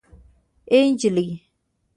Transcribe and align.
اي 0.71 0.79
نجلۍ 0.93 1.29